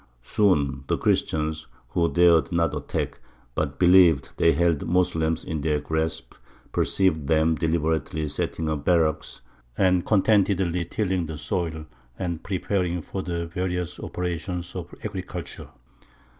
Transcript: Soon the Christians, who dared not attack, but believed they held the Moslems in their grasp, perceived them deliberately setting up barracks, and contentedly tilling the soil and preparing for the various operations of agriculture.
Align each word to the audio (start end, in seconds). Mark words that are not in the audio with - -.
Soon 0.23 0.83
the 0.87 0.97
Christians, 0.97 1.67
who 1.89 2.11
dared 2.11 2.51
not 2.51 2.73
attack, 2.73 3.19
but 3.53 3.77
believed 3.77 4.29
they 4.37 4.51
held 4.51 4.79
the 4.79 4.87
Moslems 4.87 5.45
in 5.45 5.61
their 5.61 5.79
grasp, 5.79 6.33
perceived 6.71 7.27
them 7.27 7.53
deliberately 7.53 8.27
setting 8.27 8.67
up 8.67 8.83
barracks, 8.83 9.41
and 9.77 10.03
contentedly 10.03 10.85
tilling 10.85 11.27
the 11.27 11.37
soil 11.37 11.85
and 12.17 12.41
preparing 12.43 12.99
for 12.99 13.21
the 13.21 13.45
various 13.45 13.99
operations 13.99 14.75
of 14.75 14.91
agriculture. 15.03 15.69